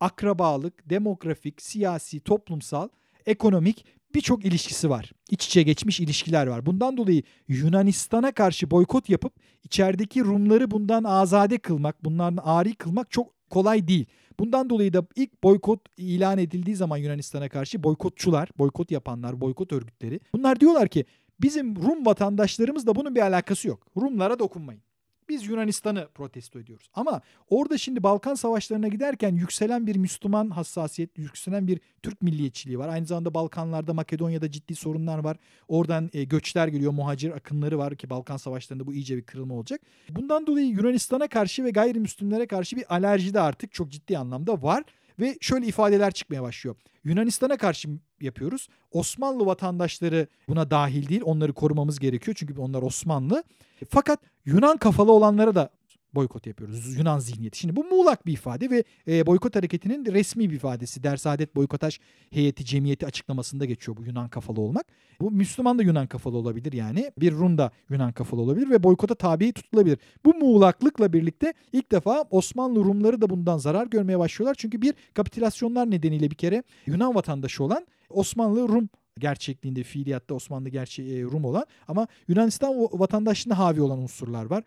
[0.00, 2.88] akrabalık, demografik, siyasi, toplumsal
[3.28, 5.12] ekonomik birçok ilişkisi var.
[5.30, 6.66] İç içe geçmiş ilişkiler var.
[6.66, 9.32] Bundan dolayı Yunanistan'a karşı boykot yapıp
[9.64, 14.06] içerideki Rumları bundan azade kılmak, bunlardan ari kılmak çok kolay değil.
[14.40, 20.20] Bundan dolayı da ilk boykot ilan edildiği zaman Yunanistan'a karşı boykotçular, boykot yapanlar, boykot örgütleri
[20.32, 21.04] bunlar diyorlar ki
[21.40, 23.86] bizim Rum vatandaşlarımızla bunun bir alakası yok.
[23.96, 24.82] Rumlara dokunmayın.
[25.28, 26.90] Biz Yunanistan'ı protesto ediyoruz.
[26.94, 32.88] Ama orada şimdi Balkan savaşlarına giderken yükselen bir Müslüman hassasiyet, yükselen bir Türk milliyetçiliği var.
[32.88, 35.36] Aynı zamanda Balkanlarda, Makedonya'da ciddi sorunlar var.
[35.68, 39.80] Oradan e, göçler geliyor, muhacir akınları var ki Balkan savaşlarında bu iyice bir kırılma olacak.
[40.10, 44.84] Bundan dolayı Yunanistan'a karşı ve gayrimüslimlere karşı bir alerji de artık çok ciddi anlamda var.
[45.20, 46.76] Ve şöyle ifadeler çıkmaya başlıyor.
[47.04, 47.88] Yunanistan'a karşı
[48.20, 48.68] yapıyoruz.
[48.92, 51.22] Osmanlı vatandaşları buna dahil değil.
[51.24, 53.44] Onları korumamız gerekiyor çünkü onlar Osmanlı.
[53.90, 55.70] Fakat Yunan kafalı olanlara da
[56.18, 56.98] boykot yapıyoruz.
[56.98, 57.58] Yunan zihniyeti.
[57.58, 61.02] Şimdi bu muğlak bir ifade ve e, boykot hareketinin resmi bir ifadesi.
[61.02, 61.98] Dersadet Boykotaj
[62.30, 64.86] Heyeti Cemiyeti açıklamasında geçiyor bu Yunan kafalı olmak.
[65.20, 67.12] Bu Müslüman da Yunan kafalı olabilir yani.
[67.20, 69.98] Bir Rum da Yunan kafalı olabilir ve boykota tabi tutulabilir.
[70.24, 74.54] Bu muğlaklıkla birlikte ilk defa Osmanlı Rumları da bundan zarar görmeye başlıyorlar.
[74.58, 81.02] Çünkü bir kapitülasyonlar nedeniyle bir kere Yunan vatandaşı olan Osmanlı Rum gerçekliğinde fiiliyatta Osmanlı gerçe
[81.02, 84.64] e, Rum olan ama Yunanistan vatandaşlığına havi olan unsurlar var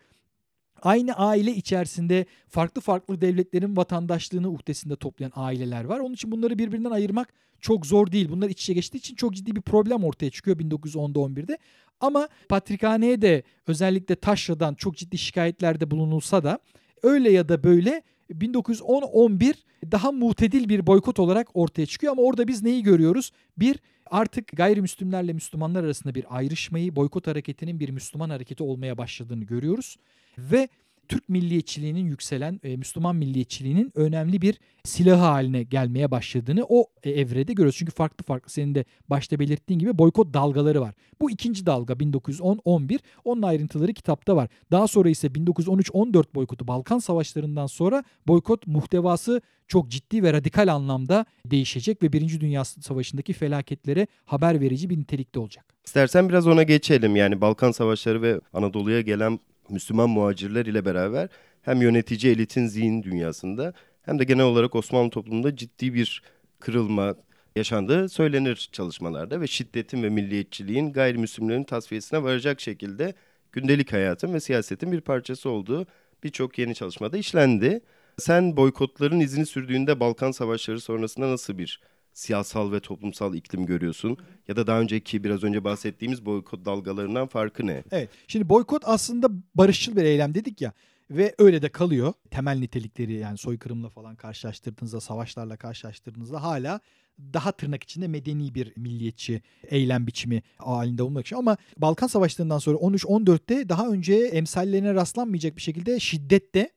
[0.82, 6.00] aynı aile içerisinde farklı farklı devletlerin vatandaşlığını uhdesinde toplayan aileler var.
[6.00, 8.28] Onun için bunları birbirinden ayırmak çok zor değil.
[8.30, 11.58] Bunlar iç içe geçtiği için çok ciddi bir problem ortaya çıkıyor 1910'da 11'de.
[12.00, 16.58] Ama Patrikhane'ye de özellikle Taşra'dan çok ciddi şikayetlerde bulunulsa da
[17.02, 19.54] öyle ya da böyle 1910-11
[19.92, 23.32] daha mutedil bir boykot olarak ortaya çıkıyor ama orada biz neyi görüyoruz?
[23.58, 29.96] Bir artık gayrimüslimlerle Müslümanlar arasında bir ayrışmayı, boykot hareketinin bir Müslüman hareketi olmaya başladığını görüyoruz
[30.38, 30.68] ve
[31.12, 37.52] Türk milliyetçiliğinin yükselen e, Müslüman milliyetçiliğinin önemli bir silahı haline gelmeye başladığını o e, evrede
[37.52, 37.76] görüyoruz.
[37.78, 40.94] Çünkü farklı farklı senin de başta belirttiğin gibi boykot dalgaları var.
[41.20, 44.48] Bu ikinci dalga 1910-11 onun ayrıntıları kitapta var.
[44.70, 51.26] Daha sonra ise 1913-14 boykotu Balkan savaşlarından sonra boykot muhtevası çok ciddi ve radikal anlamda
[51.46, 55.64] değişecek ve Birinci Dünya Savaşı'ndaki felaketlere haber verici bir nitelikte olacak.
[55.86, 57.16] İstersen biraz ona geçelim.
[57.16, 61.28] Yani Balkan Savaşları ve Anadolu'ya gelen Müslüman muhacirler ile beraber
[61.62, 66.22] hem yönetici elitin zihin dünyasında hem de genel olarak Osmanlı toplumunda ciddi bir
[66.60, 67.14] kırılma
[67.56, 73.14] yaşandığı söylenir çalışmalarda ve şiddetin ve milliyetçiliğin gayrimüslimlerin tasfiyesine varacak şekilde
[73.52, 75.86] gündelik hayatın ve siyasetin bir parçası olduğu
[76.24, 77.80] birçok yeni çalışmada işlendi.
[78.18, 81.80] Sen boykotların izini sürdüğünde Balkan Savaşları sonrasında nasıl bir
[82.12, 84.16] siyasal ve toplumsal iklim görüyorsun?
[84.48, 87.84] Ya da daha önceki biraz önce bahsettiğimiz boykot dalgalarından farkı ne?
[87.90, 88.10] Evet.
[88.28, 90.72] Şimdi boykot aslında barışçıl bir eylem dedik ya.
[91.10, 92.12] ve öyle de kalıyor.
[92.30, 96.80] Temel nitelikleri yani soykırımla falan karşılaştırdığınızda, savaşlarla karşılaştırdığınızda hala
[97.18, 101.36] daha tırnak içinde medeni bir milliyetçi eylem biçimi halinde olmak için.
[101.36, 106.70] Ama Balkan Savaşları'ndan sonra 13-14'te daha önce emsallerine rastlanmayacak bir şekilde şiddette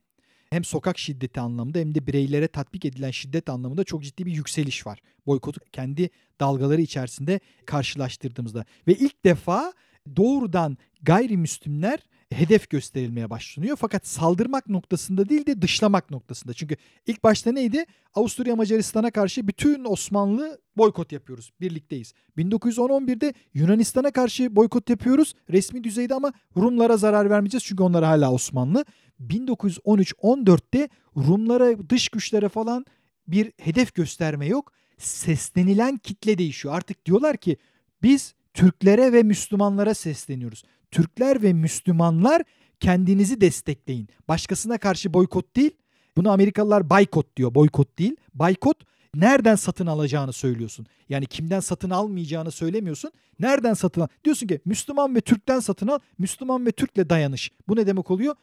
[0.55, 4.87] hem sokak şiddeti anlamında hem de bireylere tatbik edilen şiddet anlamında çok ciddi bir yükseliş
[4.87, 4.99] var.
[5.27, 8.65] Boykotu kendi dalgaları içerisinde karşılaştırdığımızda.
[8.87, 9.73] Ve ilk defa
[10.15, 11.99] doğrudan gayrimüslimler
[12.31, 13.77] hedef gösterilmeye başlanıyor.
[13.77, 16.53] Fakat saldırmak noktasında değil de dışlamak noktasında.
[16.53, 16.75] Çünkü
[17.07, 17.85] ilk başta neydi?
[18.13, 21.51] Avusturya Macaristan'a karşı bütün Osmanlı boykot yapıyoruz.
[21.61, 22.13] Birlikteyiz.
[22.37, 25.33] 1911'de Yunanistan'a karşı boykot yapıyoruz.
[25.49, 28.85] Resmi düzeyde ama Rumlara zarar vermeyeceğiz çünkü onlar hala Osmanlı.
[29.21, 32.85] 1913-14'te Rumlara, dış güçlere falan
[33.27, 34.71] bir hedef gösterme yok.
[34.97, 36.75] Seslenilen kitle değişiyor.
[36.75, 37.57] Artık diyorlar ki
[38.03, 40.63] biz Türklere ve Müslümanlara sesleniyoruz.
[40.91, 42.41] Türkler ve Müslümanlar
[42.79, 44.07] kendinizi destekleyin.
[44.27, 45.71] Başkasına karşı boykot değil.
[46.17, 47.55] Bunu Amerikalılar baykot diyor.
[47.55, 48.15] Boykot değil.
[48.33, 48.77] Baykot
[49.15, 50.85] nereden satın alacağını söylüyorsun.
[51.09, 53.11] Yani kimden satın almayacağını söylemiyorsun.
[53.39, 54.07] Nereden satın al?
[54.23, 55.99] Diyorsun ki Müslüman ve Türk'ten satın al.
[56.17, 57.51] Müslüman ve Türk'le dayanış.
[57.67, 58.35] Bu ne demek oluyor?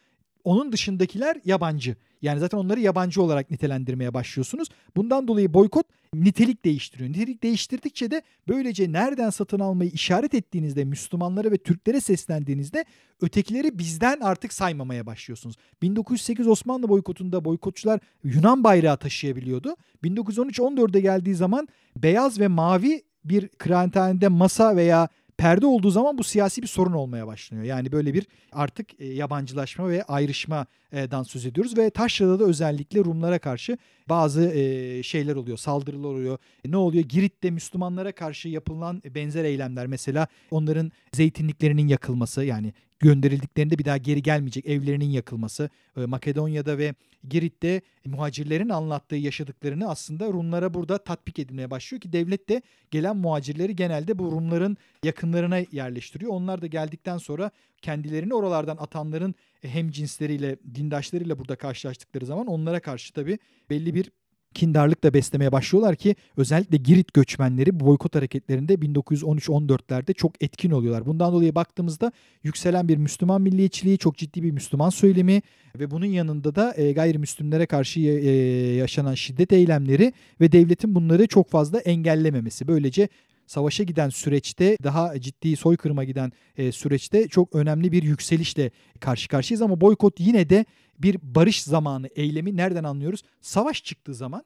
[0.44, 1.96] Onun dışındakiler yabancı.
[2.22, 4.68] Yani zaten onları yabancı olarak nitelendirmeye başlıyorsunuz.
[4.96, 7.10] Bundan dolayı boykot nitelik değiştiriyor.
[7.10, 12.84] Nitelik değiştirdikçe de böylece nereden satın almayı işaret ettiğinizde Müslümanlara ve Türklere seslendiğinizde
[13.20, 15.56] ötekileri bizden artık saymamaya başlıyorsunuz.
[15.82, 19.76] 1908 Osmanlı boykotunda boykotçular Yunan bayrağı taşıyabiliyordu.
[20.04, 25.08] 1913-14'e geldiği zaman beyaz ve mavi bir kıraathanede masa veya
[25.42, 27.62] perde olduğu zaman bu siyasi bir sorun olmaya başlıyor.
[27.62, 30.04] Yani böyle bir artık e, yabancılaşma ve
[30.92, 33.78] ayrışmadan söz ediyoruz ve Taşra'da da özellikle Rumlara karşı
[34.08, 34.52] bazı
[35.04, 36.38] şeyler oluyor, saldırılar oluyor.
[36.64, 37.04] E, ne oluyor?
[37.04, 44.22] Girit'te Müslümanlara karşı yapılan benzer eylemler mesela onların zeytinliklerinin yakılması yani gönderildiklerinde bir daha geri
[44.22, 46.94] gelmeyecek evlerinin yakılması, e, Makedonya'da ve
[47.28, 53.76] Girit'te muhacirlerin anlattığı yaşadıklarını aslında Rumlara burada tatbik edilmeye başlıyor ki devlet de gelen muhacirleri
[53.76, 56.32] genelde bu Rumların yakınlarına yerleştiriyor.
[56.32, 57.50] Onlar da geldikten sonra
[57.82, 63.38] kendilerini oralardan atanların hem cinsleriyle, dindaşlarıyla burada karşılaştıkları zaman onlara karşı tabii
[63.70, 64.10] belli bir
[64.54, 71.06] kindarlık da beslemeye başlıyorlar ki özellikle Girit göçmenleri bu boykot hareketlerinde 1913-14'lerde çok etkin oluyorlar.
[71.06, 75.42] Bundan dolayı baktığımızda yükselen bir Müslüman milliyetçiliği, çok ciddi bir Müslüman söylemi
[75.78, 78.30] ve bunun yanında da e, gayrimüslimlere karşı e,
[78.74, 82.68] yaşanan şiddet eylemleri ve devletin bunları çok fazla engellememesi.
[82.68, 83.08] Böylece
[83.46, 89.62] savaşa giden süreçte daha ciddi soykırıma giden e, süreçte çok önemli bir yükselişle karşı karşıyayız
[89.62, 90.64] ama boykot yine de
[90.98, 93.22] bir barış zamanı eylemi nereden anlıyoruz?
[93.40, 94.44] Savaş çıktığı zaman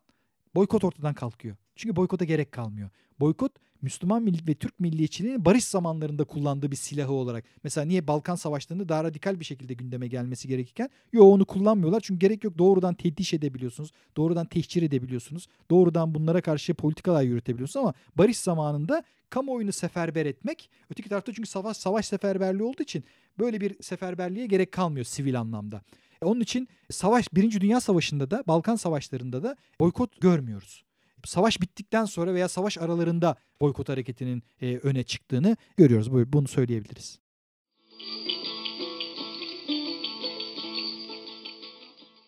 [0.55, 1.57] boykot ortadan kalkıyor.
[1.77, 2.91] Çünkü boykota gerek kalmıyor.
[3.21, 7.45] Boykot Müslüman ve Türk milliyetçiliğinin barış zamanlarında kullandığı bir silahı olarak.
[7.65, 12.01] Mesela niye Balkan Savaşları'nda daha radikal bir şekilde gündeme gelmesi gerekirken yo onu kullanmıyorlar.
[12.01, 13.91] Çünkü gerek yok doğrudan teddiş edebiliyorsunuz.
[14.17, 15.47] Doğrudan tehcir edebiliyorsunuz.
[15.71, 21.77] Doğrudan bunlara karşı politikalar yürütebiliyorsunuz ama barış zamanında kamuoyunu seferber etmek öteki tarafta çünkü savaş
[21.77, 23.05] savaş seferberliği olduğu için
[23.39, 25.83] böyle bir seferberliğe gerek kalmıyor sivil anlamda.
[26.23, 30.85] Onun için savaş Birinci Dünya Savaşı'nda da Balkan Savaşları'nda da boykot görmüyoruz.
[31.25, 36.33] Savaş bittikten sonra veya savaş aralarında boykot hareketinin e, öne çıktığını görüyoruz.
[36.33, 37.19] Bunu söyleyebiliriz.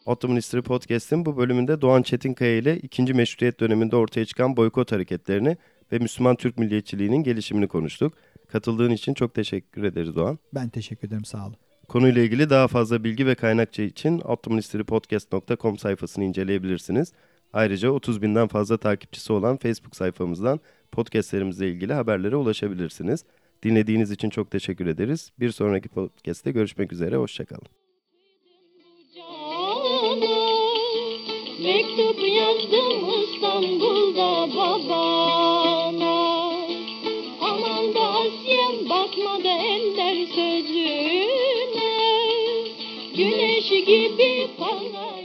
[0.06, 5.56] Ottoman History Podcast'in bu bölümünde Doğan Çetinkaya ile ikinci meşrutiyet döneminde ortaya çıkan boykot hareketlerini
[5.92, 8.14] ve Müslüman Türk milliyetçiliğinin gelişimini konuştuk.
[8.48, 10.38] Katıldığın için çok teşekkür ederiz Doğan.
[10.54, 11.56] Ben teşekkür ederim sağ olun.
[11.88, 17.12] Konuyla ilgili daha fazla bilgi ve kaynakça için ottomanhistorypodcast.com sayfasını inceleyebilirsiniz.
[17.52, 20.60] Ayrıca 30 binden fazla takipçisi olan Facebook sayfamızdan
[20.92, 23.24] podcastlerimizle ilgili haberlere ulaşabilirsiniz.
[23.62, 25.32] Dinlediğiniz için çok teşekkür ederiz.
[25.40, 27.68] Bir sonraki podcast'te görüşmek üzere, hoşçakalın.
[31.62, 36.18] Mektup yazdım İstanbul'da babana
[37.40, 41.88] Aman da Asya'm bakmadı ender sözüne
[43.16, 45.17] Güneş gibi parlar